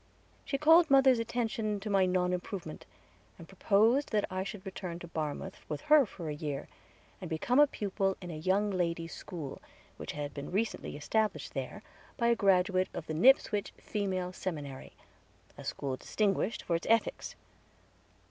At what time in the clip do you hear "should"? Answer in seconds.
4.43-4.65